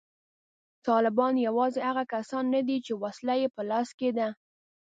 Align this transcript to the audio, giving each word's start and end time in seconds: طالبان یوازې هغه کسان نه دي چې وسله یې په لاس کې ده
طالبان 0.87 1.33
یوازې 1.47 1.81
هغه 1.89 2.03
کسان 2.13 2.43
نه 2.55 2.61
دي 2.67 2.77
چې 2.85 2.93
وسله 3.03 3.33
یې 3.41 3.47
په 3.55 3.61
لاس 3.69 3.89
کې 3.99 4.09
ده 4.17 4.27